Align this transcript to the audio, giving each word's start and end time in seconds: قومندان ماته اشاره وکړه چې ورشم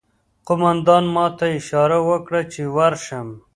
قومندان 0.47 1.03
ماته 1.15 1.47
اشاره 1.59 1.97
وکړه 2.09 2.41
چې 2.53 2.61
ورشم 2.75 3.27